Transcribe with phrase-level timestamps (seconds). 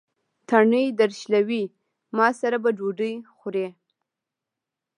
[0.49, 1.63] تڼۍ درشلوي:
[2.15, 3.67] ما سره به ډوډۍ خورې.